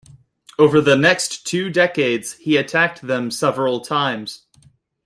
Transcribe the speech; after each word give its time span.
Over 0.57 0.81
the 0.81 0.95
next 0.95 1.45
two 1.45 1.69
decades, 1.69 2.33
he 2.37 2.57
attacked 2.57 3.03
them 3.03 3.29
several 3.29 3.81
times. 3.81 4.47